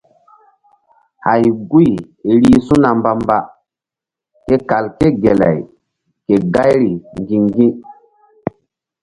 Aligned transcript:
Hay 1.27 1.43
guy 1.69 1.91
rih 2.39 2.57
su̧na 2.65 2.89
mbamba 2.97 3.37
ke 4.47 4.55
kal 4.69 4.85
ké 4.99 5.07
gelay 5.21 5.59
ke 6.25 6.35
gayri 6.53 6.91
ŋgi̧-ŋgi̧. 7.19 7.73